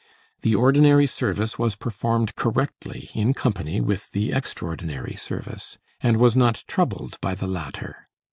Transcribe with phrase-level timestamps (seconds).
[0.41, 6.63] The ordinary service was performed correctly in company with the extraordinary service, and was not
[6.67, 8.07] troubled by the latter.